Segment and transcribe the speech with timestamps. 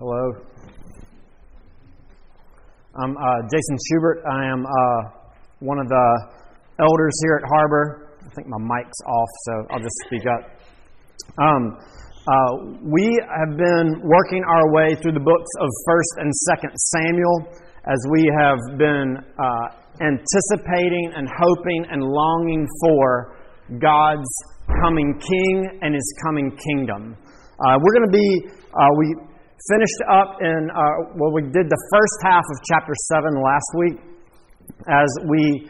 [0.00, 0.32] Hello.
[2.96, 4.24] I'm uh, Jason Schubert.
[4.24, 5.00] I am uh,
[5.58, 6.08] one of the
[6.80, 8.16] elders here at Harbor.
[8.24, 10.56] I think my mic's off, so I'll just speak up.
[11.36, 11.76] Um,
[12.16, 17.52] uh, we have been working our way through the books of First and Second Samuel
[17.84, 19.66] as we have been uh,
[20.00, 23.36] anticipating and hoping and longing for
[23.78, 24.32] God's
[24.80, 27.18] coming King and His coming kingdom.
[27.60, 29.29] Uh, we're going to be uh, we
[29.68, 33.96] finished up in, uh, well, we did the first half of chapter 7 last week
[34.88, 35.68] as we,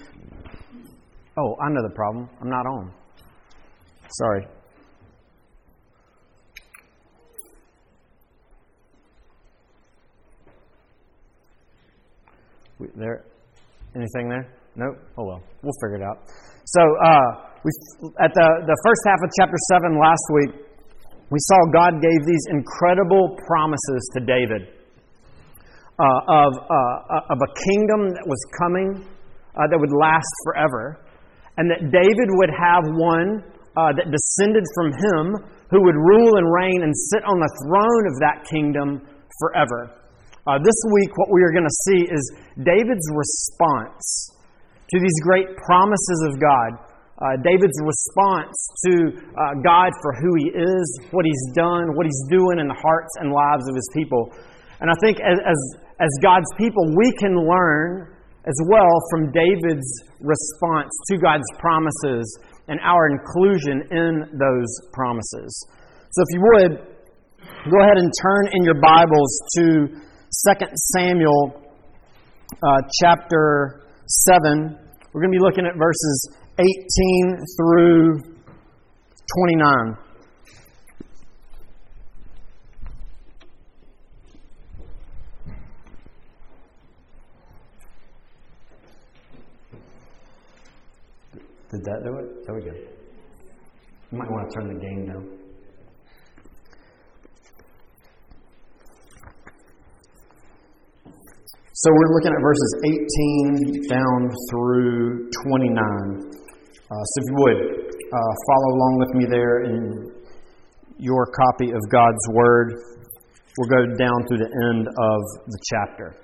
[1.38, 2.28] oh, I know the problem.
[2.40, 2.92] I'm not on.
[4.10, 4.46] Sorry.
[12.96, 13.24] There,
[13.94, 14.48] anything there?
[14.76, 14.96] Nope.
[15.18, 16.24] Oh well, we'll figure it out.
[16.64, 17.70] So, uh, we
[18.24, 20.52] at the the first half of chapter seven last week,
[21.30, 24.66] we saw God gave these incredible promises to David
[25.98, 29.06] uh, of, uh, of a kingdom that was coming
[29.54, 30.98] uh, that would last forever,
[31.56, 33.46] and that David would have one
[33.78, 35.24] uh, that descended from him
[35.70, 39.06] who would rule and reign and sit on the throne of that kingdom
[39.38, 39.94] forever.
[40.50, 42.22] Uh, this week, what we are going to see is
[42.58, 44.34] David's response
[44.90, 46.89] to these great promises of God
[47.20, 48.56] uh, David's response
[48.88, 48.92] to
[49.36, 53.12] uh, God for who he is, what he's done, what he's doing in the hearts
[53.20, 54.32] and lives of his people.
[54.80, 55.60] And I think as, as,
[56.00, 58.16] as God's people, we can learn
[58.48, 62.24] as well from David's response to God's promises
[62.68, 65.52] and our inclusion in those promises.
[66.12, 66.72] So if you would,
[67.68, 71.60] go ahead and turn in your Bibles to 2 Samuel
[72.64, 74.78] uh, chapter 7.
[75.12, 78.20] We're going to be looking at verses 18 through
[79.48, 79.96] 29.
[91.70, 92.46] Did that do it?
[92.46, 92.72] There we go.
[94.10, 95.40] You might want to turn the game down.
[101.72, 106.29] So we're looking at verses 18 down through 29.
[106.90, 107.60] Uh, so if you would,
[108.10, 110.10] uh, follow along with me there in
[110.98, 112.74] your copy of God's Word.
[113.56, 116.16] We'll go down through the end of the chapter.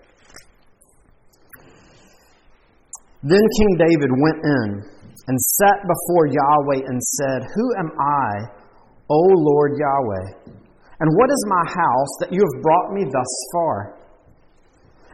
[3.22, 4.68] Then King David went in
[5.26, 8.50] and sat before Yahweh and said, Who am I,
[9.08, 10.50] O Lord Yahweh?
[10.98, 13.98] And what is my house that you have brought me thus far?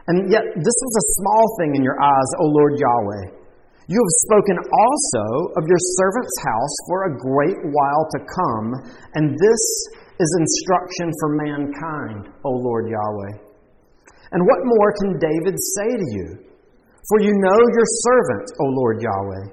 [0.07, 3.42] And yet this is a small thing in your eyes, O Lord Yahweh.
[3.91, 5.25] You have spoken also
[5.59, 8.67] of your servant's house for a great while to come,
[9.19, 9.63] and this
[10.23, 13.43] is instruction for mankind, O Lord Yahweh.
[14.31, 16.27] And what more can David say to you?
[17.11, 19.51] For you know your servant, O Lord Yahweh.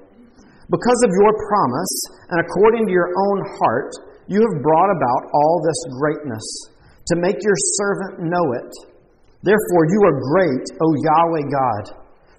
[0.71, 1.95] Because of your promise,
[2.31, 3.91] and according to your own heart,
[4.31, 6.47] you have brought about all this greatness,
[7.11, 8.71] to make your servant know it.
[9.43, 12.00] Therefore, you are great, O Yahweh God.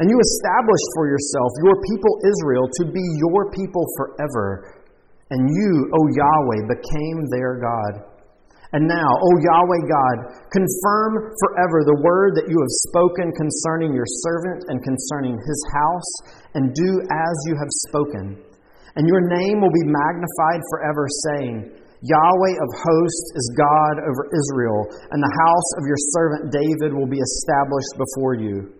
[0.00, 4.80] And you established for yourself your people Israel to be your people forever.
[5.28, 8.12] And you, O Yahweh, became their God.
[8.72, 10.16] And now, O Yahweh God,
[10.48, 16.12] confirm forever the word that you have spoken concerning your servant and concerning his house,
[16.56, 18.40] and do as you have spoken.
[18.96, 24.88] And your name will be magnified forever, saying, Yahweh of hosts is God over Israel,
[25.12, 28.72] and the house of your servant David will be established before you.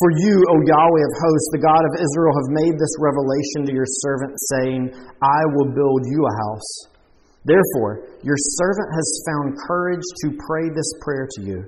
[0.00, 3.76] For you, O Yahweh of hosts, the God of Israel, have made this revelation to
[3.76, 4.80] your servant, saying,
[5.20, 6.70] I will build you a house.
[7.44, 11.58] Therefore, your servant has found courage to pray this prayer to you.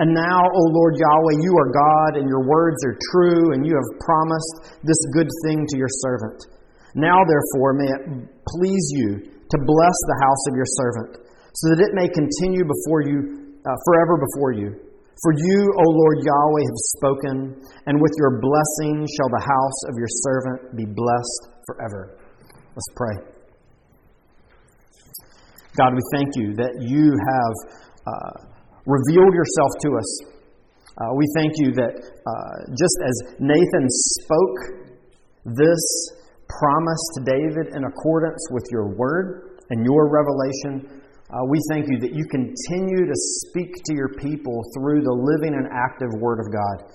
[0.00, 3.76] And now, O Lord Yahweh, you are God, and your words are true, and you
[3.76, 6.40] have promised this good thing to your servant.
[6.96, 8.02] Now, therefore, may it
[8.56, 13.04] please you to bless the house of your servant, so that it may continue before
[13.04, 14.89] you, uh, forever before you.
[15.22, 17.36] For you, O Lord Yahweh, have spoken,
[17.84, 22.16] and with your blessing shall the house of your servant be blessed forever.
[22.72, 23.16] Let's pray.
[25.76, 27.54] God, we thank you that you have
[28.08, 28.32] uh,
[28.86, 30.10] revealed yourself to us.
[30.96, 33.86] Uh, we thank you that uh, just as Nathan
[34.24, 34.58] spoke
[35.44, 35.84] this
[36.48, 40.99] promise to David in accordance with your word and your revelation,
[41.30, 43.16] uh, we thank you that you continue to
[43.46, 46.90] speak to your people through the living and active word of God.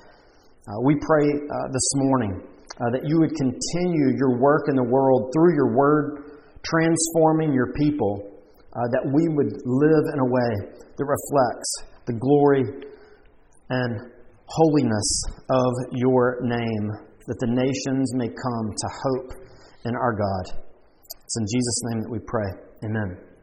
[0.67, 4.83] Uh, we pray uh, this morning uh, that you would continue your work in the
[4.83, 8.31] world through your word, transforming your people,
[8.91, 10.51] that we would live in a way
[10.99, 11.71] that reflects
[12.07, 12.91] the glory
[13.69, 14.11] and
[14.47, 16.91] holiness of your name,
[17.25, 19.31] that the nations may come to hope
[19.85, 20.59] in our God.
[21.23, 22.51] It's in Jesus' name that we pray.
[22.83, 23.34] Amen.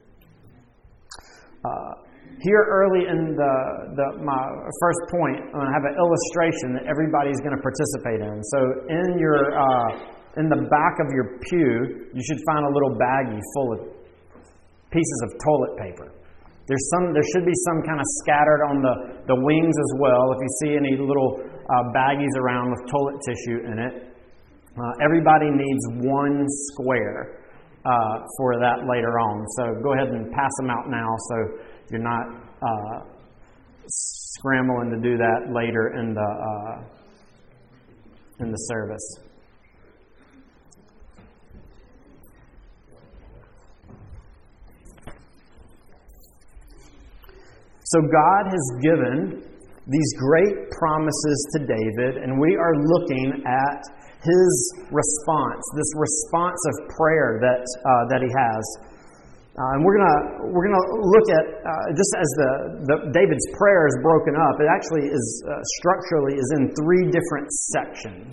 [1.65, 1.95] Uh,
[2.43, 3.55] here early in the,
[3.95, 4.43] the, my
[4.83, 8.43] first point, I'm going to have an illustration that everybody's going to participate in.
[8.51, 8.59] So
[8.91, 13.41] in your uh, in the back of your pew, you should find a little baggie
[13.55, 13.81] full of
[14.89, 16.09] pieces of toilet paper.
[16.69, 18.95] There's some, there should be some kind of scattered on the,
[19.29, 20.33] the wings as well.
[20.33, 23.95] If you see any little uh, baggies around with toilet tissue in it,
[24.73, 27.42] uh, everybody needs one square
[27.85, 29.47] uh, for that later on.
[29.57, 31.37] So go ahead and pass them out now so
[31.91, 32.27] you're not
[32.63, 33.05] uh,
[33.89, 36.85] scrambling to do that later in the, uh,
[38.41, 39.19] in the service.
[47.85, 49.45] So God has given
[49.87, 53.83] these great promises to David, and we are looking at
[54.23, 54.51] his
[54.95, 58.63] response, this response of prayer that, uh, that he has.
[59.53, 62.51] Uh, and we're gonna we're gonna look at uh, just as the,
[62.89, 64.57] the, David's prayer is broken up.
[64.57, 68.33] It actually is uh, structurally is in three different sections,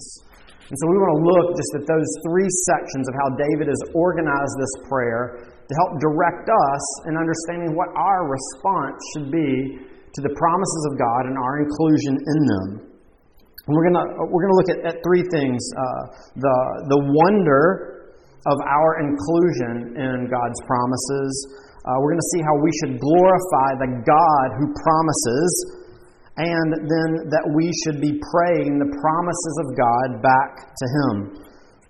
[0.71, 3.83] and so we want to look just at those three sections of how David has
[3.92, 9.75] organized this prayer to help direct us in understanding what our response should be
[10.15, 12.88] to the promises of God and our inclusion in them.
[13.69, 14.01] And we're going
[14.33, 16.04] we're gonna look at, at three things uh,
[16.42, 16.57] the,
[16.89, 18.00] the wonder
[18.50, 21.33] of our inclusion in God's promises.
[21.86, 25.51] Uh, we're going to see how we should glorify the God who promises,
[26.42, 31.16] and then that we should be praying the promises of God back to Him.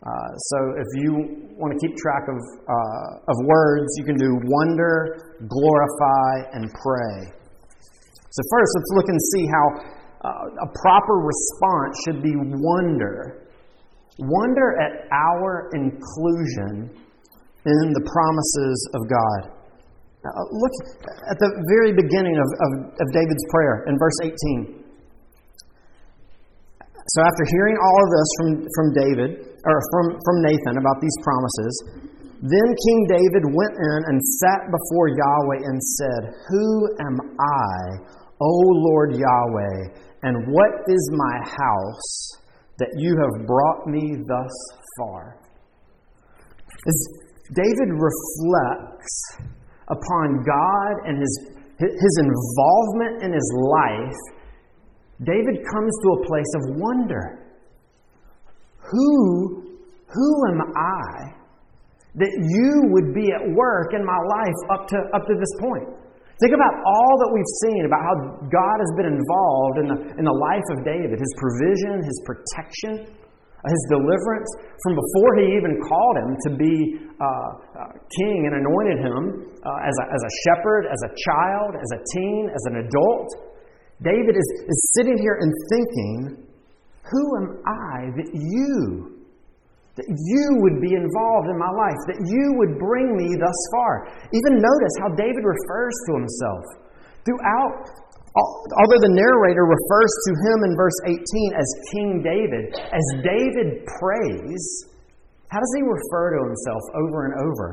[0.04, 1.12] Uh, so if you
[1.56, 7.40] want to keep track of, uh, of words, you can do wonder, glorify, and pray.
[8.32, 9.66] So, first, let's look and see how
[10.24, 13.48] uh, a proper response should be wonder.
[14.20, 16.92] Wonder at our inclusion
[17.66, 19.56] in the promises of God.
[20.20, 20.76] Uh, look
[21.32, 24.84] at the very beginning of, of, of David's prayer in verse 18.
[27.16, 31.18] So, after hearing all of this from, from David, or from, from Nathan about these
[31.24, 31.74] promises.
[32.40, 36.68] Then King David went in and sat before Yahweh and said, Who
[37.04, 37.76] am I,
[38.40, 38.52] O
[38.88, 42.32] Lord Yahweh, and what is my house
[42.78, 44.52] that you have brought me thus
[44.98, 45.40] far?
[46.88, 47.08] As
[47.54, 49.16] David reflects
[49.88, 54.40] upon God and his, his involvement in his life,
[55.24, 57.46] David comes to a place of wonder.
[58.92, 59.64] Who,
[60.08, 61.40] who am I
[62.16, 66.09] that you would be at work in my life up to, up to this point?
[66.40, 68.16] Think about all that we've seen about how
[68.48, 73.12] God has been involved in the, in the life of David his provision, his protection,
[73.68, 74.48] his deliverance,
[74.80, 76.76] from before he even called him to be
[77.20, 81.76] uh, uh, king and anointed him uh, as, a, as a shepherd, as a child,
[81.76, 83.28] as a teen, as an adult.
[84.00, 86.48] David is, is sitting here and thinking,
[87.04, 89.19] who am I that you,
[90.00, 94.08] that you would be involved in my life, that you would bring me thus far?
[94.32, 96.64] Even notice how David refers to himself.
[97.28, 97.84] Throughout,
[98.80, 101.20] although the narrator refers to him in verse 18
[101.52, 104.64] as King David, as David prays,
[105.52, 107.68] how does he refer to himself over and over?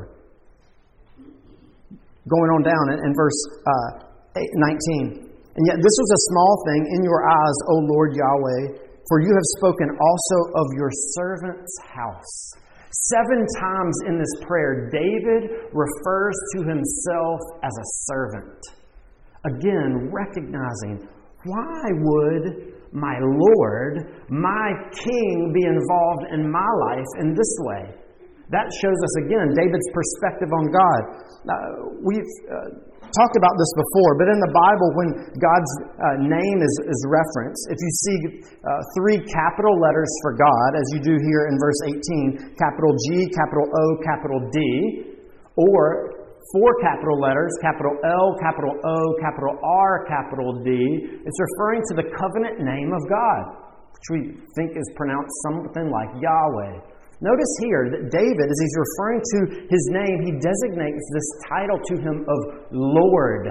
[2.27, 4.03] Going on down in, verse uh,
[4.35, 5.31] 19.
[5.31, 9.31] And yet, this was a small thing in your eyes, O Lord Yahweh for you
[9.33, 12.53] have spoken also of your servant's house.
[12.91, 18.59] Seven times in this prayer, David refers to himself as a servant.
[19.45, 21.07] Again, recognizing
[21.45, 27.95] why would my Lord, my King, be involved in my life in this way?
[28.49, 31.01] That shows us again David's perspective on God.
[31.47, 31.55] Uh,
[32.03, 35.09] we've uh, talked about this before, but in the Bible, when
[35.39, 38.17] God's uh, name is, is referenced, if you see
[38.63, 43.29] uh, three capital letters for God, as you do here in verse 18 capital G,
[43.31, 44.57] capital O, capital D,
[45.55, 46.17] or
[46.53, 50.69] four capital letters capital L, capital O, capital R, capital D.
[51.25, 53.41] It's referring to the covenant name of God,
[53.91, 54.19] which we
[54.55, 56.96] think is pronounced something like Yahweh.
[57.19, 61.95] Notice here that David, as he's referring to his name, he designates this title to
[61.97, 62.39] him of
[62.71, 63.47] Lord.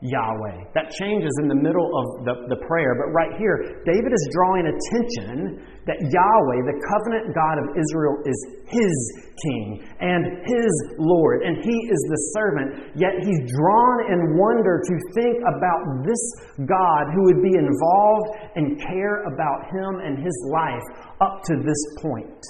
[0.00, 0.72] Yahweh.
[0.72, 4.64] That changes in the middle of the, the prayer, but right here, David is drawing
[4.64, 8.96] attention that Yahweh, the covenant God of Israel, is his
[9.44, 12.96] king and his Lord, and he is the servant.
[12.96, 16.22] Yet he's drawn in wonder to think about this
[16.64, 20.86] God who would be involved and care about him and his life
[21.20, 22.40] up to this point.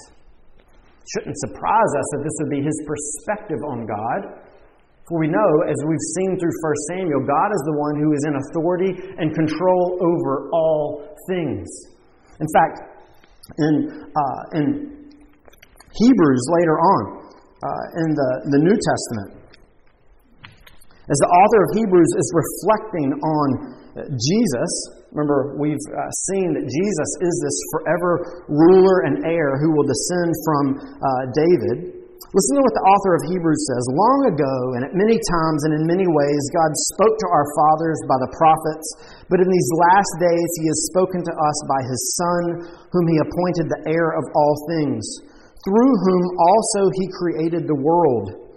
[1.09, 4.45] Shouldn't surprise us that this would be his perspective on God.
[5.09, 8.23] For we know, as we've seen through 1 Samuel, God is the one who is
[8.29, 11.67] in authority and control over all things.
[12.39, 12.79] In fact,
[13.57, 13.73] in,
[14.15, 14.65] uh, in
[15.99, 17.01] Hebrews later on,
[17.59, 19.41] uh, in the, the New Testament,
[21.11, 24.71] as the author of Hebrews is reflecting on Jesus,
[25.11, 25.99] remember we've uh,
[26.31, 32.01] seen that Jesus is this forever ruler and heir who will descend from uh, David.
[32.31, 33.83] Listen to what the author of Hebrews says.
[33.91, 37.99] Long ago, and at many times and in many ways, God spoke to our fathers
[38.07, 38.87] by the prophets,
[39.27, 42.43] but in these last days, He has spoken to us by His Son,
[42.95, 45.03] whom He appointed the heir of all things,
[45.67, 48.51] through whom also He created the world.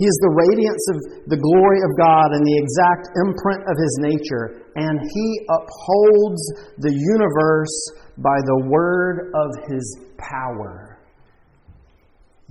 [0.00, 3.94] He is the radiance of the glory of God and the exact imprint of His
[4.00, 6.42] nature, and He upholds
[6.78, 10.90] the universe by the word of His power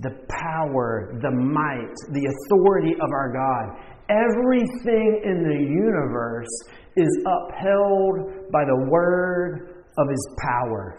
[0.00, 3.76] the power, the might, the authority of our God.
[4.08, 6.48] Everything in the universe
[6.96, 10.98] is upheld by the word of his power.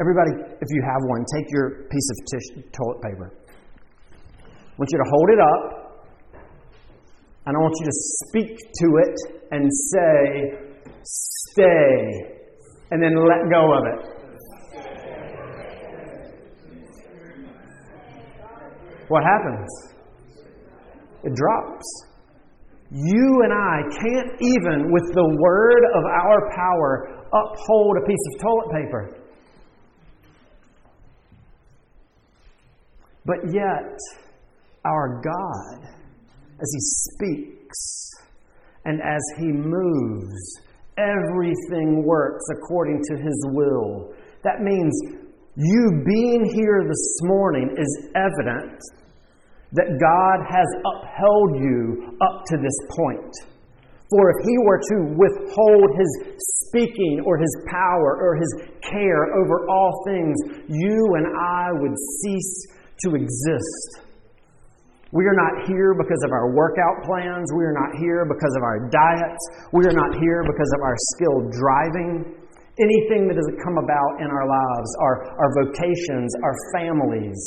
[0.00, 0.30] Everybody,
[0.60, 3.32] if you have one, take your piece of toilet paper.
[4.38, 6.02] I want you to hold it up,
[7.46, 7.96] and I want you to
[8.28, 10.58] speak to it and say,
[11.02, 12.22] Stay,
[12.90, 14.16] and then let go of it.
[19.08, 19.68] what happens?
[21.24, 21.86] It drops.
[22.90, 28.40] You and I can't even, with the word of our power, uphold a piece of
[28.40, 29.18] toilet paper.
[33.24, 33.98] But yet,
[34.84, 35.88] our God,
[36.60, 38.10] as He speaks
[38.86, 40.60] and as He moves,
[40.96, 44.14] everything works according to His will.
[44.44, 44.94] That means
[45.56, 48.78] you being here this morning is evident
[49.72, 53.34] that God has upheld you up to this point.
[54.08, 56.38] For if He were to withhold His
[56.68, 60.36] speaking or His power or His care over all things,
[60.68, 62.66] you and I would cease
[63.02, 64.05] to exist.
[65.16, 67.48] We are not here because of our workout plans.
[67.56, 69.42] We are not here because of our diets.
[69.72, 72.36] We are not here because of our skilled driving.
[72.76, 77.40] Anything that has come about in our lives, our, our vocations, our families,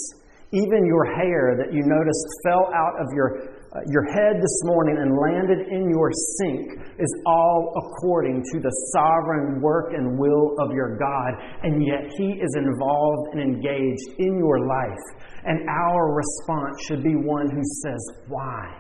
[0.50, 4.98] even your hair that you noticed fell out of your, uh, your head this morning
[4.98, 6.10] and landed in your
[6.42, 11.38] sink is all according to the sovereign work and will of your God.
[11.62, 15.29] And yet He is involved and engaged in your life.
[15.46, 18.76] And our response should be one who says, Why?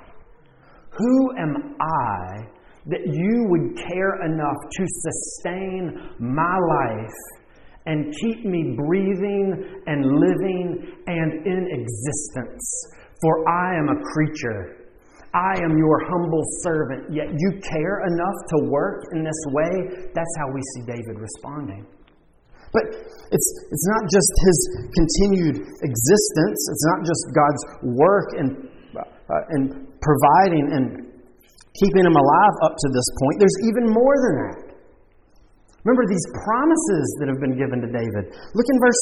[0.91, 2.47] Who am I
[2.87, 7.39] that you would care enough to sustain my life
[7.85, 12.65] and keep me breathing and living and in existence.
[13.21, 14.75] For I am a creature.
[15.33, 20.09] I am your humble servant, yet you care enough to work in this way.
[20.13, 21.85] That's how we see David responding.
[22.71, 22.83] But
[23.33, 24.57] it's, it's not just his
[24.93, 27.63] continued existence, it's not just God's
[27.97, 28.47] work in,
[28.97, 29.61] uh, in
[30.01, 30.85] providing and
[31.77, 33.35] keeping him alive up to this point.
[33.41, 34.59] There's even more than that.
[35.85, 38.35] Remember these promises that have been given to David.
[38.35, 39.01] Look in verse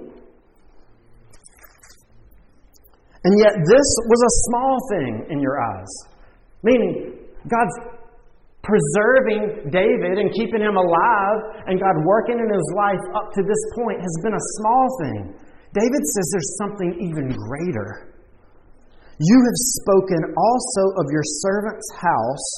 [0.00, 0.08] 19.
[3.24, 5.92] And yet, this was a small thing in your eyes.
[6.62, 7.97] Meaning, God's
[8.62, 13.62] preserving David and keeping him alive, and God working in his life up to this
[13.78, 15.20] point has been a small thing.
[15.72, 18.14] David says there's something even greater.
[19.18, 22.48] You have spoken also of your servant's house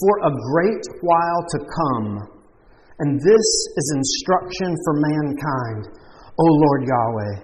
[0.00, 2.36] for a great while to come
[2.98, 5.84] and this is instruction for mankind,
[6.40, 7.34] O Lord Yahweh.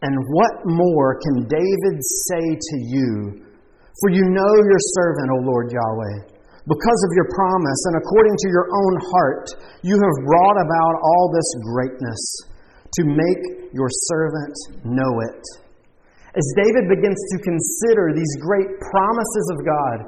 [0.00, 3.44] And what more can David say to you?
[4.00, 6.31] For you know your servant, O Lord Yahweh.
[6.62, 9.46] Because of your promise and according to your own heart,
[9.82, 12.22] you have brought about all this greatness
[12.98, 14.54] to make your servant
[14.86, 15.42] know it.
[16.38, 19.98] As David begins to consider these great promises of God,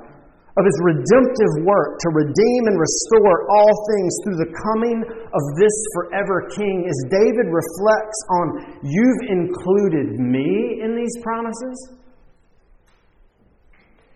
[0.55, 5.77] of his redemptive work to redeem and restore all things through the coming of this
[5.99, 8.47] forever King, as David reflects on,
[8.87, 11.99] You've included me in these promises.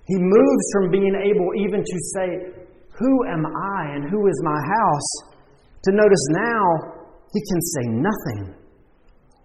[0.08, 2.28] He moves from being able even to say,
[2.98, 5.28] Who am I and who is my house?
[5.84, 6.64] to notice now
[7.32, 8.54] he can say nothing.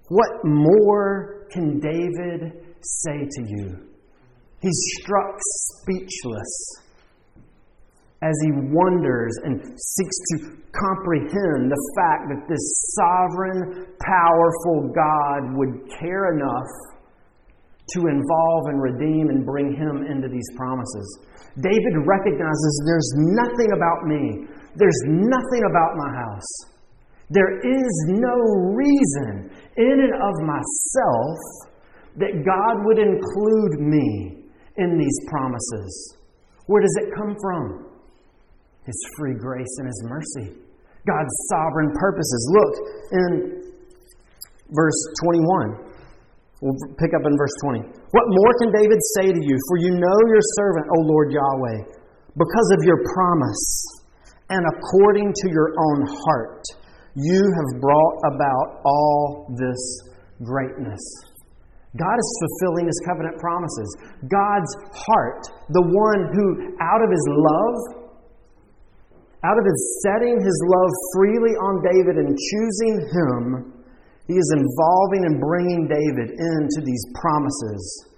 [0.10, 3.77] What more can David say to you?
[4.62, 6.82] He's struck speechless
[8.22, 10.38] as he wonders and seeks to
[10.72, 16.92] comprehend the fact that this sovereign, powerful God would care enough
[17.91, 21.19] to involve and redeem and bring him into these promises.
[21.59, 26.51] David recognizes there's nothing about me, there's nothing about my house.
[27.29, 28.37] There is no
[28.75, 31.37] reason in and of myself
[32.17, 34.45] that God would include me
[34.77, 36.17] in these promises.
[36.67, 37.89] Where does it come from?
[38.85, 40.59] His free grace and His mercy.
[41.07, 42.51] God's sovereign purposes.
[42.53, 42.73] Look
[43.11, 43.63] in
[44.71, 45.92] verse 21.
[46.63, 47.84] We'll pick up in verse 20.
[48.15, 49.55] What more can David say to you?
[49.67, 51.91] For you know your servant, O Lord Yahweh,
[52.39, 53.67] because of your promise
[54.48, 56.63] and according to your own heart,
[57.20, 59.84] you have brought about all this
[60.39, 61.03] greatness.
[62.00, 63.89] God is fulfilling his covenant promises.
[64.32, 68.08] God's heart, the one who, out of his love,
[69.43, 73.72] out of his setting his love freely on David and choosing him,
[74.27, 78.13] he is involving and bringing David into these promises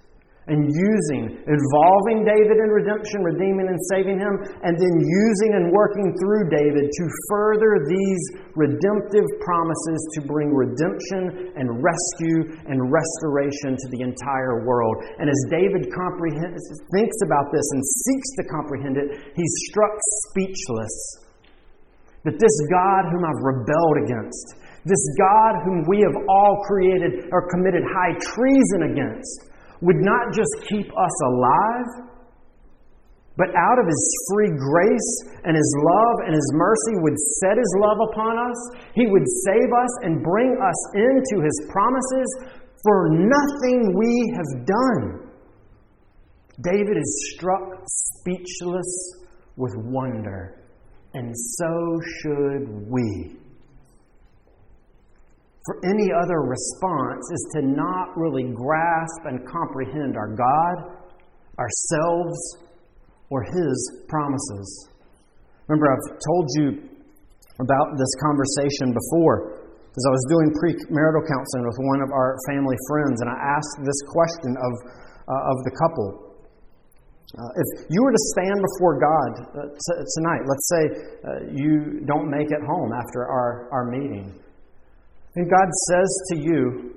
[0.46, 6.14] and using, involving David in redemption, redeeming and saving him, and then using and working
[6.22, 8.22] through David to further these
[8.54, 14.94] redemptive promises to bring redemption and rescue and restoration to the entire world.
[15.18, 16.62] And as David comprehends,
[16.94, 19.98] thinks about this and seeks to comprehend it, he's struck
[20.30, 21.26] speechless
[22.22, 27.50] that this God whom I've rebelled against, this God whom we have all created or
[27.50, 29.50] committed high treason against,
[29.82, 32.06] would not just keep us alive,
[33.36, 37.72] but out of His free grace and His love and His mercy would set His
[37.82, 38.58] love upon us.
[38.94, 42.28] He would save us and bring us into His promises
[42.82, 45.26] for nothing we have done.
[46.62, 50.64] David is struck speechless with wonder,
[51.12, 53.36] and so should we
[55.66, 60.94] for any other response is to not really grasp and comprehend our God,
[61.58, 62.38] ourselves,
[63.30, 63.76] or His
[64.08, 64.88] promises.
[65.66, 66.66] Remember, I've told you
[67.58, 72.76] about this conversation before because I was doing premarital counseling with one of our family
[72.86, 74.72] friends, and I asked this question of,
[75.24, 76.36] uh, of the couple.
[77.32, 82.04] Uh, if you were to stand before God uh, t- tonight, let's say uh, you
[82.06, 84.36] don't make it home after our, our meeting,
[85.36, 86.94] and God says to you,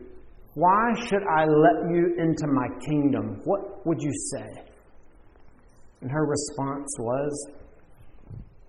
[0.54, 3.42] Why should I let you into my kingdom?
[3.44, 4.64] What would you say?
[6.02, 7.50] And her response was,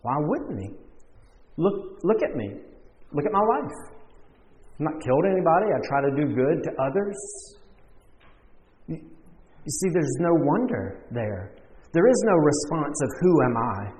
[0.02, 0.70] Why wouldn't he?
[1.56, 2.50] Look, look at me.
[3.12, 3.72] Look at my life.
[4.74, 5.66] I've not killed anybody.
[5.70, 7.56] I try to do good to others.
[8.88, 11.54] You, you see, there's no wonder there.
[11.92, 13.92] There is no response of, Who am I?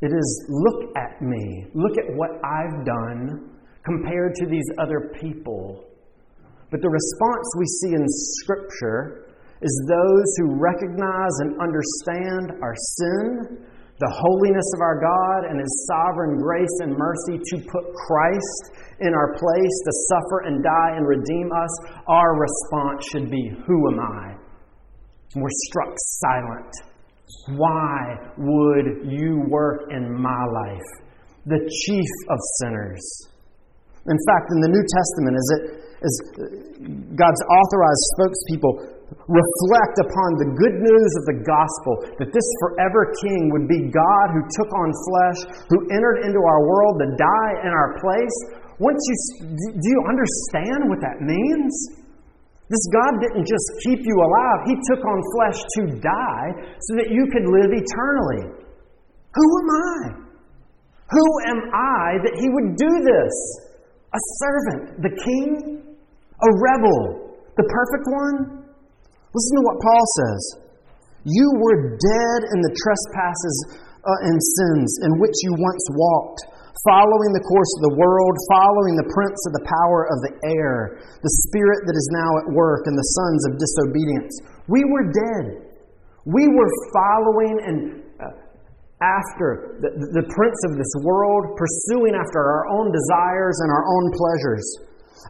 [0.00, 1.66] It is, Look at me.
[1.74, 3.51] Look at what I've done
[3.84, 5.84] compared to these other people.
[6.70, 8.04] But the response we see in
[8.40, 9.28] Scripture
[9.60, 13.62] is those who recognize and understand our sin,
[14.00, 18.62] the holiness of our God, and His sovereign grace and mercy to put Christ
[19.00, 21.70] in our place to suffer and die and redeem us.
[22.08, 24.34] Our response should be, Who am I?
[25.34, 26.72] And we're struck silent.
[27.56, 30.90] Why would you work in my life,
[31.46, 33.31] the chief of sinners?
[34.02, 35.62] In fact, in the New Testament, as, it,
[36.02, 36.14] as
[37.14, 38.74] God's authorized spokespeople
[39.28, 44.26] reflect upon the good news of the gospel that this forever king would be God
[44.34, 48.36] who took on flesh, who entered into our world to die in our place,
[48.80, 49.16] once you
[49.54, 51.70] do you understand what that means?
[52.66, 56.48] This God didn't just keep you alive, He took on flesh to die
[56.80, 58.64] so that you could live eternally.
[59.36, 59.98] Who am I?
[61.12, 63.34] Who am I that He would do this?
[64.12, 68.36] A servant, the king, a rebel, the perfect one.
[69.32, 70.42] Listen to what Paul says.
[71.24, 73.56] You were dead in the trespasses
[74.04, 76.44] uh, and sins in which you once walked,
[76.84, 81.00] following the course of the world, following the prince of the power of the air,
[81.22, 84.34] the spirit that is now at work in the sons of disobedience.
[84.68, 85.72] We were dead.
[86.26, 87.80] We were following and
[89.02, 89.90] after the,
[90.22, 94.64] the prince of this world, pursuing after our own desires and our own pleasures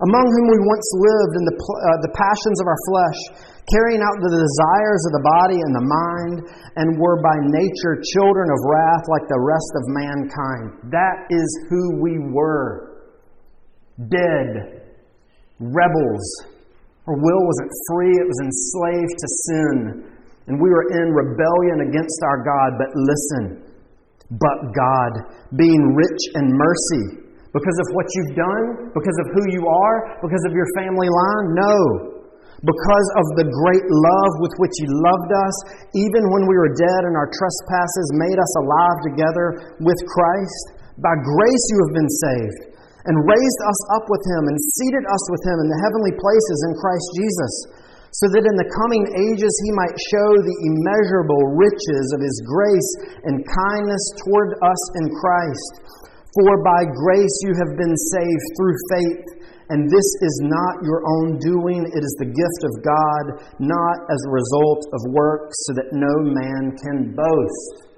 [0.01, 3.21] among whom we once lived in the, uh, the passions of our flesh,
[3.69, 6.37] carrying out the desires of the body and the mind,
[6.81, 10.65] and were by nature children of wrath like the rest of mankind.
[10.89, 13.05] That is who we were.
[14.09, 14.89] Dead,
[15.61, 16.25] rebels.
[17.05, 20.12] Our will wasn't free, it was enslaved to sin.
[20.51, 22.71] And we were in rebellion against our God.
[22.79, 23.45] But listen,
[24.33, 25.13] but God,
[25.55, 28.91] being rich in mercy, because of what you've done?
[28.97, 29.97] Because of who you are?
[30.25, 31.47] Because of your family line?
[31.53, 31.77] No.
[32.65, 35.57] Because of the great love with which He loved us,
[35.93, 39.47] even when we were dead and our trespasses made us alive together
[39.85, 40.81] with Christ.
[41.03, 42.61] By grace you have been saved,
[43.11, 46.59] and raised us up with Him, and seated us with Him in the heavenly places
[46.71, 47.55] in Christ Jesus,
[48.13, 52.91] so that in the coming ages He might show the immeasurable riches of His grace
[53.25, 55.73] and kindness toward us in Christ.
[56.37, 59.25] For by grace you have been saved through faith,
[59.73, 63.25] and this is not your own doing, it is the gift of God,
[63.61, 67.92] not as a result of works, so that no man can boast.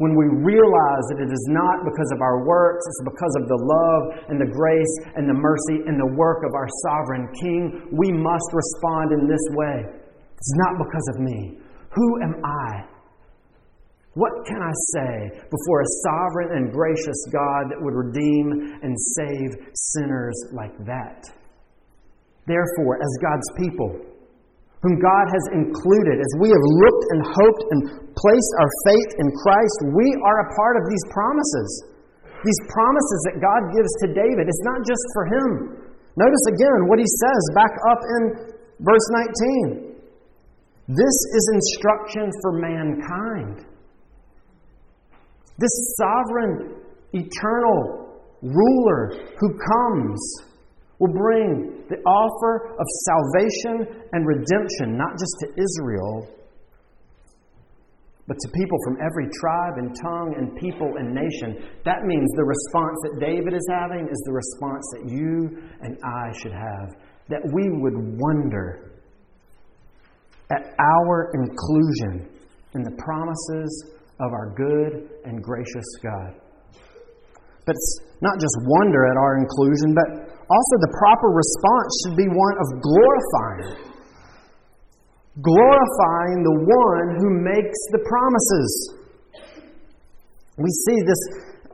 [0.00, 3.60] When we realize that it is not because of our works, it's because of the
[3.60, 8.08] love and the grace and the mercy and the work of our sovereign King, we
[8.08, 9.76] must respond in this way.
[10.40, 11.60] It's not because of me.
[11.92, 12.88] Who am I
[14.14, 19.70] what can I say before a sovereign and gracious God that would redeem and save
[19.72, 21.30] sinners like that?
[22.46, 24.09] Therefore, as God's people,
[24.80, 27.80] whom God has included, as we have looked and hoped and
[28.16, 31.68] placed our faith in Christ, we are a part of these promises.
[32.40, 35.50] These promises that God gives to David, it's not just for him.
[36.16, 38.22] Notice again what he says back up in
[38.80, 39.06] verse
[39.68, 40.00] 19.
[40.88, 43.68] This is instruction for mankind.
[45.60, 46.80] This sovereign,
[47.12, 50.18] eternal ruler who comes
[51.00, 56.28] will bring the offer of salvation and redemption, not just to Israel,
[58.28, 61.66] but to people from every tribe and tongue and people and nation.
[61.84, 66.38] That means the response that David is having is the response that you and I
[66.38, 66.94] should have.
[67.28, 68.92] That we would wonder
[70.52, 72.28] at our inclusion
[72.74, 76.34] in the promises of our good and gracious God.
[77.66, 77.74] But
[78.20, 82.66] not just wonder at our inclusion, but also the proper response should be one of
[82.82, 83.94] glorifying.
[85.38, 88.70] Glorifying the one who makes the promises.
[90.58, 91.22] We see this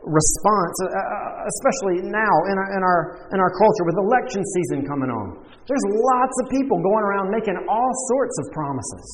[0.05, 3.01] response, uh, uh, especially now in our, in, our,
[3.35, 5.43] in our culture with election season coming on.
[5.67, 9.09] There's lots of people going around making all sorts of promises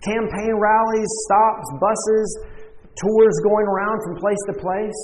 [0.00, 2.28] campaign rallies, stops, buses,
[2.96, 5.00] tours going around from place to place.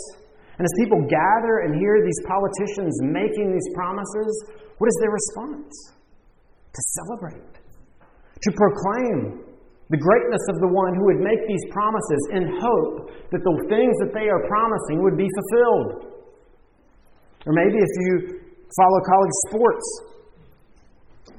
[0.56, 4.32] And as people gather and hear these politicians making these promises,
[4.78, 5.72] what is their response?
[6.72, 7.52] To celebrate,
[8.40, 9.46] to proclaim
[9.88, 13.94] the greatness of the one who would make these promises in hope that the things
[14.02, 16.12] that they are promising would be fulfilled.
[17.46, 18.12] Or maybe if you
[18.74, 19.86] follow college sports,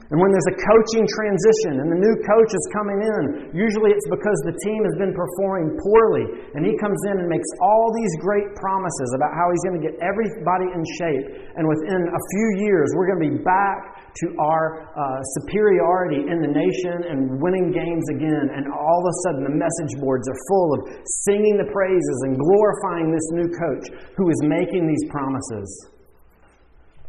[0.07, 4.07] and when there's a coaching transition and the new coach is coming in, usually it's
[4.07, 6.47] because the team has been performing poorly.
[6.55, 9.83] And he comes in and makes all these great promises about how he's going to
[9.83, 11.51] get everybody in shape.
[11.59, 16.39] And within a few years, we're going to be back to our uh, superiority in
[16.39, 18.47] the nation and winning games again.
[18.55, 20.79] And all of a sudden, the message boards are full of
[21.27, 25.67] singing the praises and glorifying this new coach who is making these promises.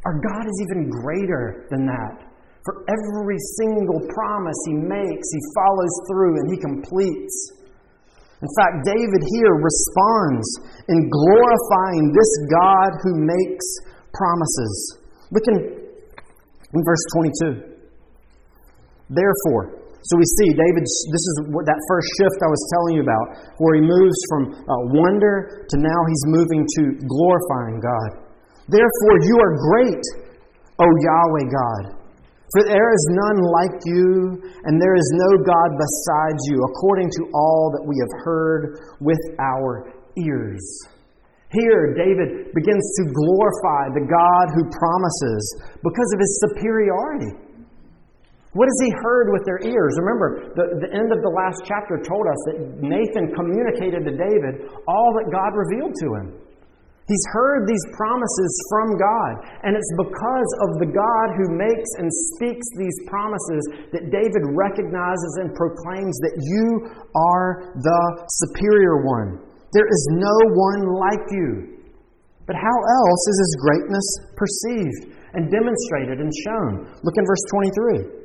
[0.03, 2.28] Our God is even greater than that.
[2.65, 7.59] For every single promise he makes, he follows through and he completes.
[8.39, 10.47] In fact, David here responds
[10.87, 13.67] in glorifying this God who makes
[14.15, 14.99] promises.
[15.35, 17.05] Look in, in verse
[17.43, 17.79] 22.
[19.11, 23.03] Therefore, so we see David, this is what, that first shift I was telling you
[23.03, 23.27] about,
[23.59, 28.23] where he moves from uh, wonder to now he's moving to glorifying God.
[28.71, 30.05] Therefore, you are great,
[30.79, 31.98] O Yahweh God.
[32.53, 37.23] For there is none like you, and there is no God besides you, according to
[37.35, 40.65] all that we have heard with our ears.
[41.53, 45.43] Here, David begins to glorify the God who promises
[45.85, 47.33] because of his superiority.
[48.57, 49.93] What has he heard with their ears?
[50.01, 54.73] Remember, the, the end of the last chapter told us that Nathan communicated to David
[54.89, 56.27] all that God revealed to him.
[57.09, 59.33] He's heard these promises from God,
[59.65, 62.05] and it's because of the God who makes and
[62.37, 63.65] speaks these promises
[63.97, 66.69] that David recognizes and proclaims that you
[67.17, 68.03] are the
[68.45, 69.41] superior one.
[69.73, 71.81] There is no one like you.
[72.45, 76.93] But how else is his greatness perceived and demonstrated and shown?
[77.05, 77.45] Look in verse
[78.05, 78.21] 23.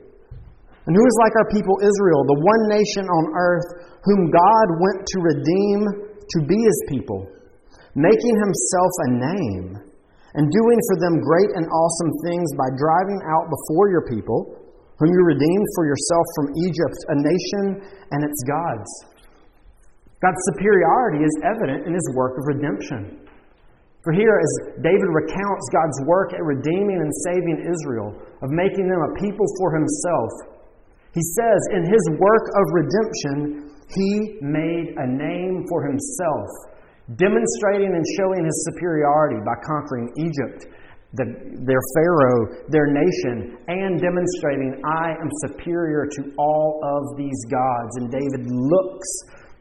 [0.87, 3.67] And who is like our people Israel, the one nation on earth
[4.03, 5.79] whom God went to redeem
[6.19, 7.31] to be his people?
[7.93, 9.67] Making himself a name,
[10.33, 14.57] and doing for them great and awesome things by driving out before your people,
[14.97, 17.65] whom you redeemed for yourself from Egypt, a nation
[18.09, 18.89] and its gods.
[20.25, 23.27] God's superiority is evident in his work of redemption.
[24.01, 28.99] For here, as David recounts God's work at redeeming and saving Israel, of making them
[28.99, 30.31] a people for himself,
[31.13, 36.72] he says, in his work of redemption, he made a name for himself
[37.15, 40.71] demonstrating and showing his superiority by conquering Egypt,
[41.13, 41.25] the,
[41.67, 47.91] their Pharaoh, their nation, and demonstrating, I am superior to all of these gods.
[48.01, 49.09] And David looks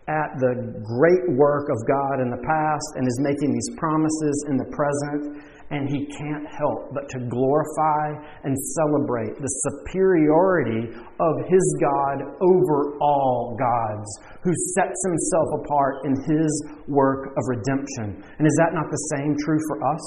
[0.09, 4.57] at the great work of God in the past and is making these promises in
[4.57, 8.13] the present and he can't help but to glorify
[8.45, 14.09] and celebrate the superiority of his God over all gods,
[14.45, 16.53] who sets himself apart in his
[16.87, 18.21] work of redemption.
[18.37, 20.05] And is that not the same true for us?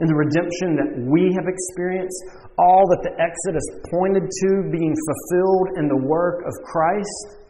[0.00, 2.20] In the redemption that we have experienced,
[2.60, 7.40] all that the Exodus pointed to being fulfilled in the work of Christ,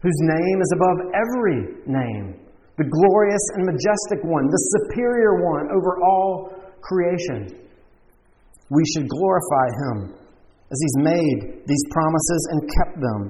[0.00, 2.43] whose name is above every name
[2.76, 7.54] the glorious and majestic one, the superior one over all creation.
[8.70, 9.96] We should glorify him
[10.74, 13.20] as he's made these promises and kept them.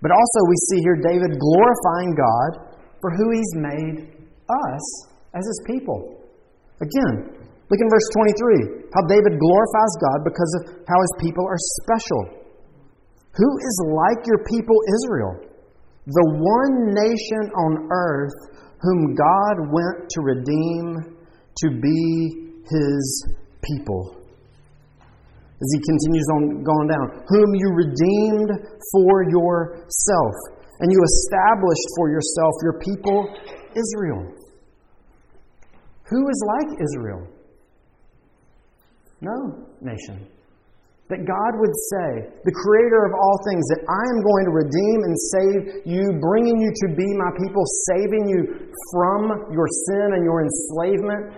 [0.00, 3.96] But also, we see here David glorifying God for who he's made
[4.48, 4.84] us
[5.34, 6.24] as his people.
[6.80, 11.60] Again, look in verse 23 how David glorifies God because of how his people are
[11.82, 12.38] special.
[13.36, 15.47] Who is like your people, Israel?
[16.08, 18.32] The one nation on earth
[18.80, 21.18] whom God went to redeem
[21.60, 24.16] to be his people.
[25.60, 28.50] As he continues on going down, whom you redeemed
[28.92, 30.34] for yourself,
[30.80, 33.34] and you established for yourself your people,
[33.74, 34.32] Israel.
[36.04, 37.26] Who is like Israel?
[39.20, 40.37] No nation
[41.08, 42.08] that God would say,
[42.44, 46.60] the creator of all things, that I am going to redeem and save you, bringing
[46.60, 48.40] you to be my people, saving you
[48.92, 51.32] from your sin and your enslavement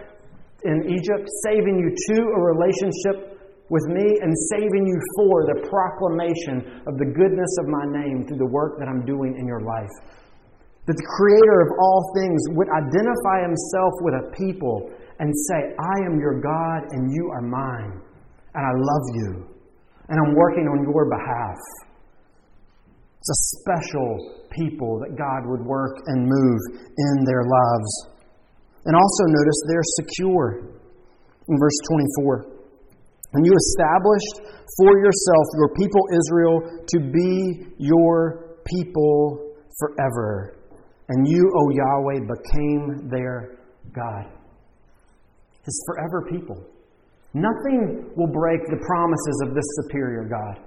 [0.67, 3.39] in Egypt, saving you to a relationship
[3.71, 8.43] with me, and saving you for the proclamation of the goodness of my name through
[8.43, 9.95] the work that I'm doing in your life.
[10.91, 14.91] That the creator of all things would identify himself with a people
[15.23, 18.03] and say, I am your God and you are mine,
[18.59, 19.50] and I love you
[20.11, 21.59] and I'm working on your behalf.
[23.23, 27.91] It's a special people that God would work and move in their lives.
[28.85, 30.77] And also notice they're secure.
[31.49, 32.47] In verse 24,
[33.33, 40.57] and you established for yourself your people Israel to be your people forever.
[41.09, 43.59] And you, O Yahweh, became their
[43.93, 44.27] God.
[45.65, 46.70] His forever people.
[47.35, 50.65] Nothing will break the promises of this superior God,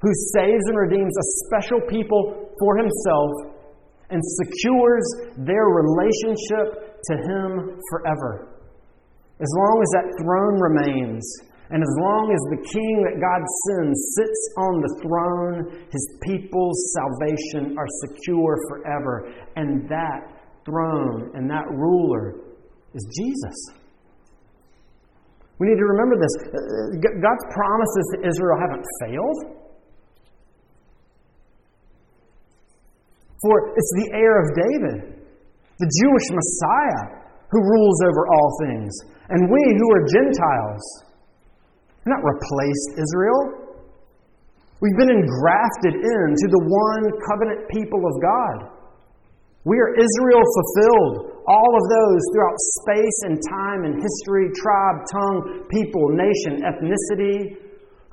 [0.00, 3.30] who saves and redeems a special people for himself
[4.10, 5.04] and secures
[5.38, 8.60] their relationship to him forever.
[9.40, 11.24] As long as that throne remains,
[11.70, 16.92] and as long as the king that God sends sits on the throne, his people's
[16.92, 19.32] salvation are secure forever.
[19.56, 20.28] And that
[20.66, 22.36] throne and that ruler
[22.94, 23.83] is Jesus.
[25.58, 26.34] We need to remember this.
[26.50, 29.38] Uh, God's promises to Israel haven't failed.
[33.44, 34.98] For it's the heir of David,
[35.78, 38.92] the Jewish Messiah, who rules over all things.
[39.28, 40.84] And we who are Gentiles,
[42.02, 43.78] have not replaced Israel.
[44.80, 48.73] We've been engrafted into the one covenant people of God.
[49.64, 55.64] We are Israel fulfilled, all of those throughout space and time and history, tribe, tongue,
[55.72, 57.56] people, nation, ethnicity,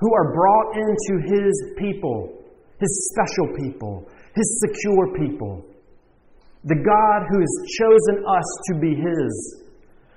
[0.00, 2.32] who are brought into His people,
[2.80, 5.64] His special people, His secure people.
[6.64, 9.62] The God who has chosen us to be His,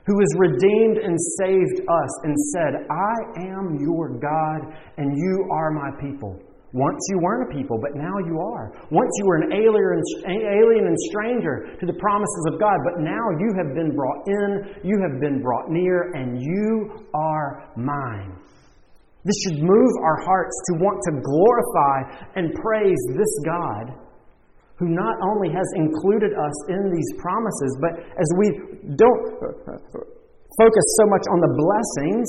[0.05, 3.15] who has redeemed and saved us and said, I
[3.51, 6.39] am your God and you are my people.
[6.75, 8.75] Once you weren't a people, but now you are.
[8.91, 13.55] Once you were an alien and stranger to the promises of God, but now you
[13.55, 18.35] have been brought in, you have been brought near, and you are mine.
[19.23, 21.97] This should move our hearts to want to glorify
[22.35, 23.95] and praise this God
[24.75, 28.51] who not only has included us in these promises, but as we
[28.99, 29.23] don't
[30.59, 32.27] focus so much on the blessings,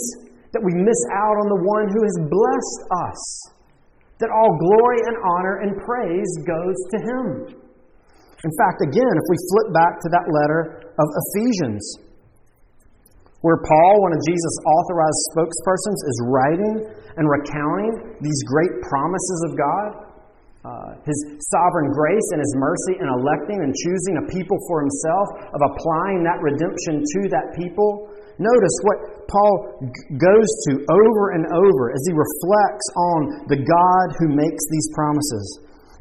[0.54, 2.80] that we miss out on the one who has blessed
[3.11, 3.56] us
[4.18, 7.26] that all glory and honor and praise goes to him.
[8.44, 11.83] In fact, again, if we flip back to that letter of Ephesians,
[13.44, 16.76] where Paul, one of Jesus' authorized spokespersons, is writing
[17.16, 19.88] and recounting these great promises of God,
[20.66, 21.18] uh, his
[21.55, 26.26] sovereign grace and his mercy in electing and choosing a people for himself, of applying
[26.26, 28.99] that redemption to that people, Notice what
[29.33, 29.55] Paul
[30.20, 33.18] goes to over and over as he reflects on
[33.49, 35.46] the God who makes these promises.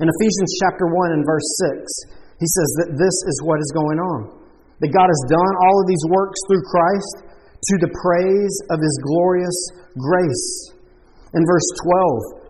[0.03, 1.47] In Ephesians chapter 1 and verse
[1.79, 4.35] 6, he says that this is what is going on.
[4.83, 8.95] That God has done all of these works through Christ to the praise of his
[9.07, 9.55] glorious
[9.95, 10.75] grace.
[11.31, 11.69] In verse
[12.35, 12.44] 12,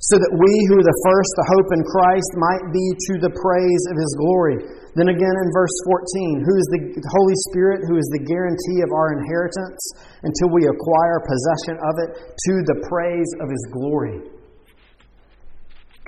[0.00, 3.32] so that we who are the first to hope in Christ might be to the
[3.36, 4.56] praise of his glory.
[4.96, 8.90] Then again in verse 14, who is the Holy Spirit, who is the guarantee of
[8.96, 9.80] our inheritance
[10.24, 14.24] until we acquire possession of it to the praise of his glory.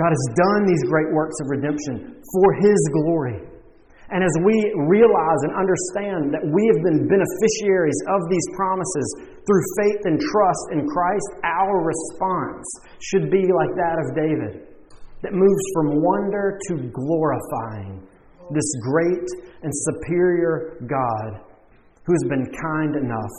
[0.01, 3.52] God has done these great works of redemption for his glory.
[4.13, 4.53] And as we
[4.93, 9.09] realize and understand that we have been beneficiaries of these promises
[9.49, 12.69] through faith and trust in Christ, our response
[13.01, 14.69] should be like that of David,
[15.25, 18.05] that moves from wonder to glorifying
[18.53, 19.29] this great
[19.65, 21.41] and superior God
[22.05, 23.35] who has been kind enough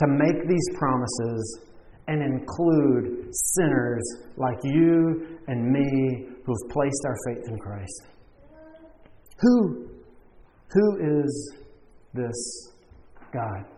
[0.00, 1.60] to make these promises
[2.08, 4.02] and include sinners
[4.36, 8.13] like you and me who have placed our faith in Christ.
[9.40, 9.88] Who,
[10.70, 11.54] who is
[12.14, 12.72] this
[13.32, 13.74] God?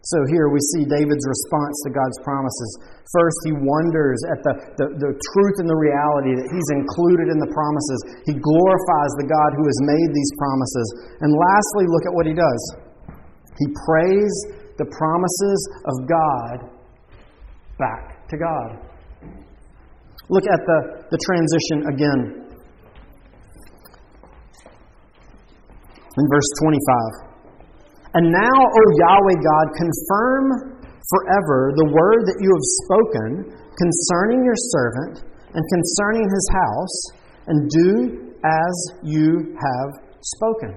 [0.00, 2.70] So here we see David's response to God's promises.
[3.12, 7.36] First, he wonders at the, the, the, truth and the reality that he's included in
[7.36, 8.00] the promises.
[8.24, 10.86] He glorifies the God who has made these promises.
[11.20, 12.62] And lastly, look at what he does.
[13.60, 14.32] He prays
[14.80, 16.56] the promises of God
[17.76, 18.70] back to God.
[20.32, 20.78] Look at the,
[21.12, 22.49] the transition again.
[26.20, 28.20] In verse 25.
[28.20, 30.44] And now, O Yahweh God, confirm
[31.08, 33.30] forever the word that you have spoken
[33.80, 35.24] concerning your servant
[35.56, 36.96] and concerning his house,
[37.48, 37.90] and do
[38.44, 39.90] as you have
[40.22, 40.70] spoken.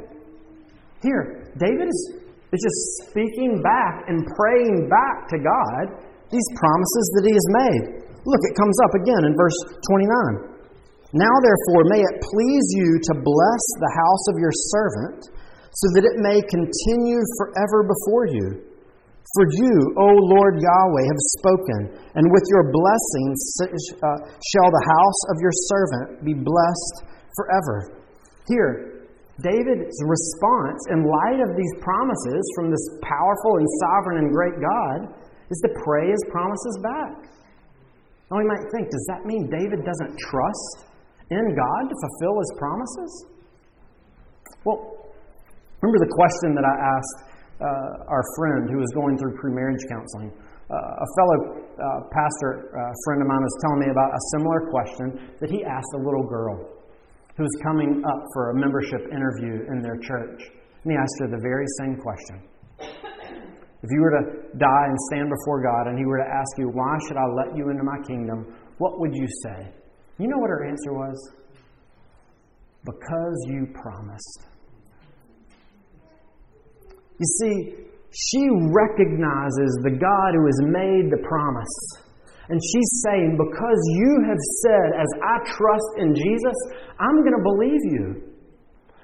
[1.03, 1.99] Here, David is,
[2.49, 6.01] is just speaking back and praying back to God
[6.31, 7.83] these promises that he has made.
[8.25, 9.59] Look, it comes up again in verse
[9.91, 10.53] 29.
[11.13, 15.21] Now, therefore, may it please you to bless the house of your servant,
[15.73, 18.61] so that it may continue forever before you.
[19.33, 20.07] For you, O
[20.37, 21.79] Lord Yahweh, have spoken,
[22.13, 23.39] and with your blessings
[23.97, 26.95] uh, shall the house of your servant be blessed
[27.33, 27.97] forever.
[28.45, 29.09] Here,
[29.41, 35.09] David's response, in light of these promises from this powerful and sovereign and great God,
[35.49, 37.33] is to pray his promises back.
[38.29, 40.89] Now, we might think, does that mean David doesn't trust
[41.29, 43.25] in God to fulfill His promises?
[44.65, 45.02] Well,
[45.83, 47.19] remember the question that I asked
[47.59, 50.31] uh, our friend who was going through premarriage counseling?
[50.71, 54.59] Uh, a fellow uh, pastor uh, friend of mine was telling me about a similar
[54.71, 56.55] question that he asked a little girl
[57.35, 60.39] who was coming up for a membership interview in their church.
[60.87, 62.47] And he asked her the very same question.
[63.83, 66.69] If you were to die and stand before God and He were to ask you,
[66.71, 68.55] Why should I let you into my kingdom?
[68.77, 69.71] What would you say?
[70.19, 71.19] You know what her answer was?
[72.85, 74.52] Because you promised.
[77.19, 77.55] You see,
[78.13, 81.75] she recognizes the God who has made the promise.
[82.49, 86.57] And she's saying, Because you have said, as I trust in Jesus,
[86.99, 88.33] I'm going to believe you.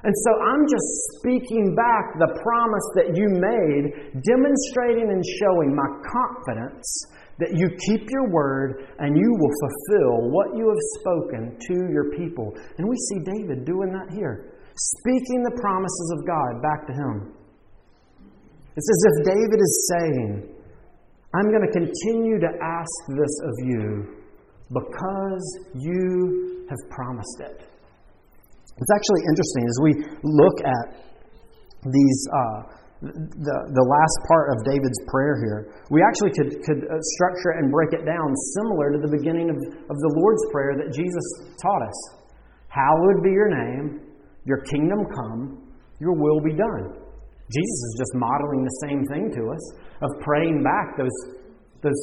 [0.03, 5.89] And so I'm just speaking back the promise that you made, demonstrating and showing my
[6.07, 6.87] confidence
[7.39, 12.11] that you keep your word and you will fulfill what you have spoken to your
[12.15, 12.53] people.
[12.77, 17.38] And we see David doing that here, speaking the promises of God back to him.
[18.79, 20.55] It's as if David is saying,
[21.35, 23.83] I'm going to continue to ask this of you
[24.71, 27.59] because you have promised it.
[27.59, 29.91] It's actually interesting as we
[30.23, 30.87] look at
[31.91, 32.59] these uh,
[33.03, 37.71] the, the last part of David's prayer here, we actually could, could uh, structure and
[37.71, 39.59] break it down similar to the beginning of,
[39.91, 41.25] of the Lord's Prayer that Jesus
[41.59, 41.99] taught us.
[42.71, 44.07] Hallowed be your name,
[44.45, 45.67] your kingdom come,
[45.99, 47.08] your will be done.
[47.49, 49.63] Jesus is just modeling the same thing to us
[50.05, 51.17] of praying back those,
[51.81, 52.01] those,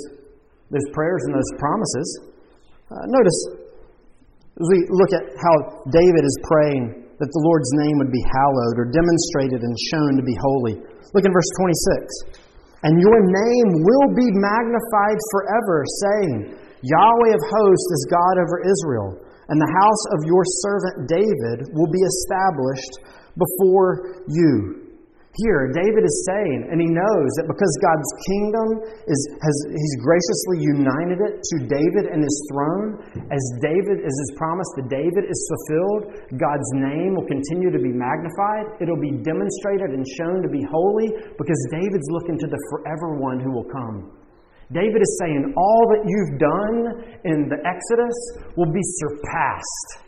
[0.74, 2.08] those prayers and those promises.
[2.90, 3.38] Uh, notice,
[4.58, 5.54] as we look at how
[5.90, 10.24] David is praying that the Lord's name would be hallowed or demonstrated and shown to
[10.24, 10.76] be holy.
[11.16, 12.44] Look in verse 26.
[12.84, 19.16] And your name will be magnified forever, saying, Yahweh of hosts is God over Israel,
[19.48, 23.00] and the house of your servant David will be established
[23.32, 24.85] before you.
[25.44, 28.68] Here, David is saying, and he knows that because God's kingdom
[29.04, 32.96] is, has, he's graciously united it to David and his throne,
[33.28, 36.02] as David, as his promise to David is fulfilled,
[36.40, 38.80] God's name will continue to be magnified.
[38.80, 43.36] It'll be demonstrated and shown to be holy because David's looking to the forever one
[43.36, 44.16] who will come.
[44.72, 46.78] David is saying, all that you've done
[47.28, 48.16] in the Exodus
[48.56, 50.05] will be surpassed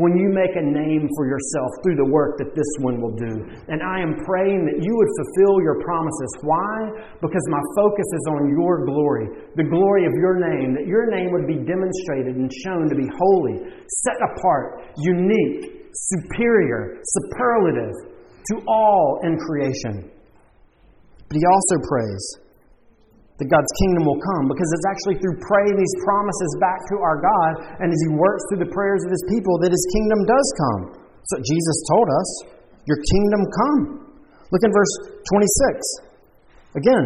[0.00, 3.44] when you make a name for yourself through the work that this one will do.
[3.68, 6.30] And I am praying that you would fulfill your promises.
[6.40, 6.76] Why?
[7.20, 11.32] Because my focus is on your glory, the glory of your name, that your name
[11.32, 13.68] would be demonstrated and shown to be holy,
[14.08, 17.92] set apart, unique, superior, superlative
[18.48, 20.10] to all in creation.
[21.28, 22.22] But he also prays
[23.42, 27.18] that God's kingdom will come because it's actually through praying these promises back to our
[27.18, 30.46] God and as He works through the prayers of His people that His kingdom does
[30.54, 30.82] come.
[31.26, 32.28] So Jesus told us,
[32.86, 33.80] Your kingdom come.
[34.54, 34.94] Look in verse
[35.26, 36.78] 26.
[36.78, 37.04] Again,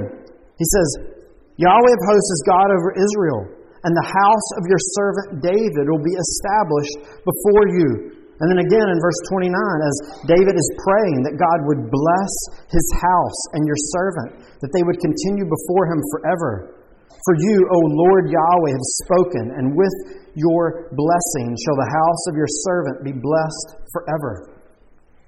[0.61, 1.17] He says,
[1.57, 3.41] Yahweh of hosts is God over Israel,
[3.81, 7.89] and the house of your servant David will be established before you.
[8.37, 9.97] And then again in verse 29, as
[10.29, 12.33] David is praying that God would bless
[12.69, 16.77] his house and your servant, that they would continue before him forever.
[17.25, 19.97] For you, O Lord Yahweh, have spoken, and with
[20.35, 24.57] your blessing shall the house of your servant be blessed forever.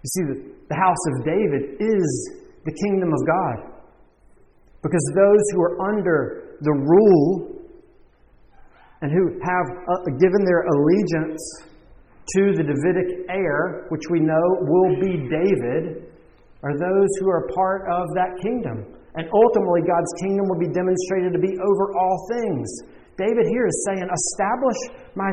[0.02, 0.24] You see,
[0.68, 2.08] the house of David is
[2.64, 3.78] the kingdom of God.
[4.82, 7.58] Because those who are under the rule
[9.02, 11.42] and who have uh, given their allegiance
[12.34, 16.12] to the Davidic heir, which we know will be David,
[16.62, 18.97] are those who are part of that kingdom.
[19.16, 22.66] And ultimately, God's kingdom will be demonstrated to be over all things.
[23.16, 24.80] David here is saying, Establish
[25.16, 25.30] my,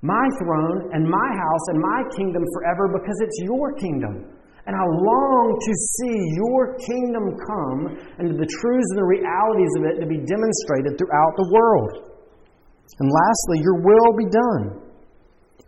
[0.00, 4.40] my throne and my house and my kingdom forever because it's your kingdom.
[4.66, 7.80] And I long to see your kingdom come
[8.20, 12.10] and the truths and the realities of it to be demonstrated throughout the world.
[13.00, 14.90] And lastly, your will be done.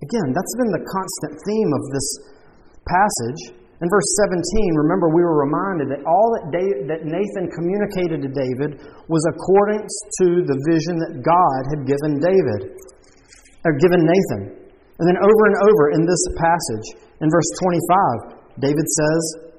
[0.02, 2.08] Again, that's been the constant theme of this
[2.84, 3.61] passage.
[3.82, 4.38] In verse 17,
[4.78, 8.78] remember we were reminded that all that, David, that Nathan communicated to David
[9.10, 12.78] was according to the vision that God had given David,
[13.66, 14.70] or given Nathan.
[15.02, 16.86] And then over and over in this passage,
[17.18, 17.50] in verse
[18.38, 19.50] 25, David says,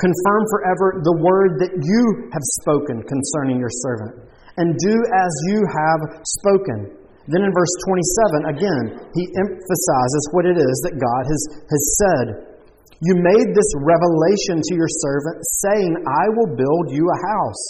[0.00, 2.02] Confirm forever the word that you
[2.32, 4.24] have spoken concerning your servant,
[4.56, 6.96] and do as you have spoken.
[7.28, 12.55] Then in verse 27, again, he emphasizes what it is that God has, has said.
[13.04, 17.64] You made this revelation to your servant, saying, I will build you a house.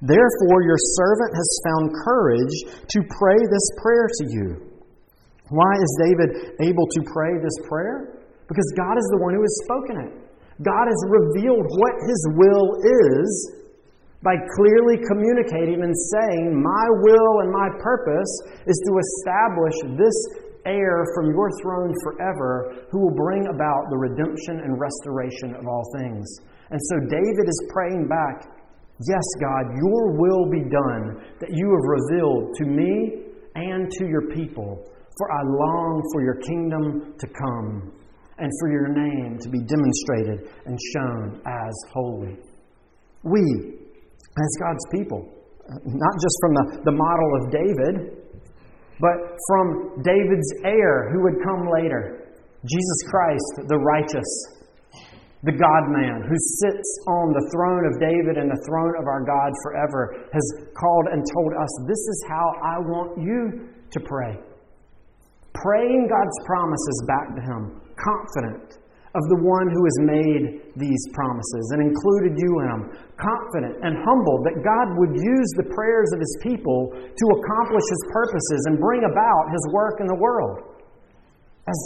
[0.00, 2.56] Therefore, your servant has found courage
[2.88, 4.48] to pray this prayer to you.
[5.52, 6.30] Why is David
[6.64, 8.24] able to pray this prayer?
[8.48, 10.12] Because God is the one who has spoken it.
[10.64, 13.28] God has revealed what his will is
[14.24, 18.32] by clearly communicating and saying, My will and my purpose
[18.64, 20.16] is to establish this
[20.66, 25.84] heir from your throne forever who will bring about the redemption and restoration of all
[25.98, 26.26] things.
[26.70, 28.50] And so David is praying back,
[29.08, 33.24] Yes, God, your will be done that you have revealed to me
[33.56, 34.86] and to your people.
[35.18, 37.92] For I long for your kingdom to come
[38.38, 42.36] and for your name to be demonstrated and shown as holy.
[43.22, 43.42] We,
[44.38, 45.28] as God's people.
[45.66, 48.23] Not just from the, the model of David,
[49.00, 49.16] but
[49.48, 52.24] from David's heir who would come later
[52.64, 54.30] Jesus Christ, the righteous,
[55.44, 59.20] the God man who sits on the throne of David and the throne of our
[59.20, 64.40] God forever, has called and told us this is how I want you to pray.
[65.52, 68.78] Praying God's promises back to Him, confident
[69.14, 70.44] of the one who has made
[70.74, 72.82] these promises and included you in them,
[73.14, 78.02] confident and humbled that God would use the prayers of his people to accomplish his
[78.10, 80.82] purposes and bring about his work in the world.
[81.70, 81.78] As,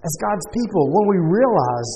[0.00, 1.90] as God's people, when we realize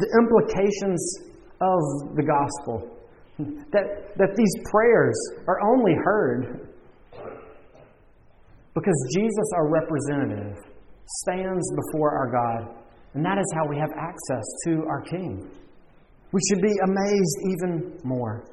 [0.00, 1.30] the implications
[1.60, 2.96] of the gospel.
[3.72, 5.16] That, that these prayers
[5.48, 6.68] are only heard
[8.74, 10.58] because Jesus, our representative,
[11.24, 12.79] stands before our God,
[13.14, 15.50] and that is how we have access to our King.
[16.32, 18.44] We should be amazed even more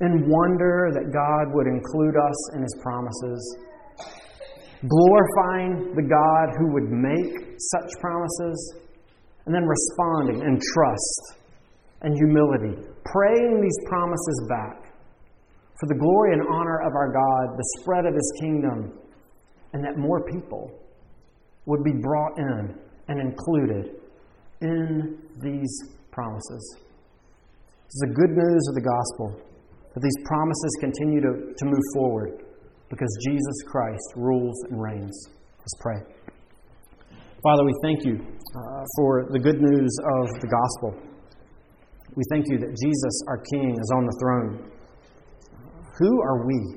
[0.00, 3.40] and wonder that God would include us in His promises,
[4.86, 8.76] glorifying the God who would make such promises,
[9.46, 11.40] and then responding in trust
[12.02, 14.92] and humility, praying these promises back
[15.80, 18.92] for the glory and honor of our God, the spread of His kingdom,
[19.72, 20.70] and that more people
[21.66, 22.78] would be brought in
[23.08, 23.96] and included
[24.60, 26.76] in these promises.
[27.88, 29.48] This is the good news of the gospel
[29.94, 32.44] that these promises continue to, to move forward
[32.90, 35.28] because Jesus Christ rules and reigns.
[35.58, 36.18] Let's pray.
[37.42, 41.08] Father, we thank you uh, for the good news of the gospel.
[42.14, 44.70] We thank you that Jesus, our King, is on the throne.
[45.98, 46.76] Who are we?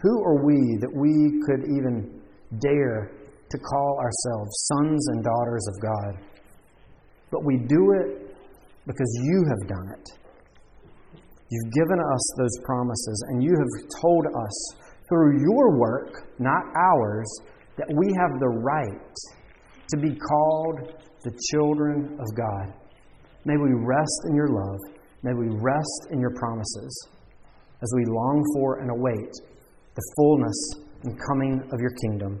[0.00, 2.20] Who are we that we could even
[2.60, 3.10] dare
[3.52, 6.12] to call ourselves sons and daughters of God?
[7.30, 8.36] But we do it
[8.86, 10.08] because you have done it.
[11.50, 14.74] You've given us those promises, and you have told us
[15.08, 17.28] through your work, not ours,
[17.76, 19.14] that we have the right
[19.90, 20.94] to be called
[21.24, 22.72] the children of God.
[23.44, 24.78] May we rest in your love.
[25.22, 27.08] May we rest in your promises
[27.82, 29.32] as we long for and await
[29.94, 30.74] the fullness
[31.04, 32.40] and coming of your kingdom.